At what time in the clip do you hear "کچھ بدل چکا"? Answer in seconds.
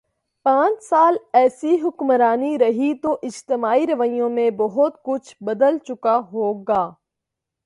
5.03-6.19